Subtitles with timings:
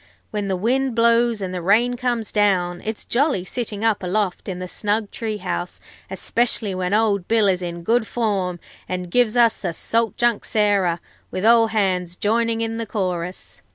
[0.31, 4.57] When the wind blows and the rain comes down, it's jolly sitting up aloft in
[4.57, 8.59] the snug tree house, especially when old Bill is in good form
[8.89, 13.61] and gives us the Salt Junk Sarah, with all hands joining in the chorus.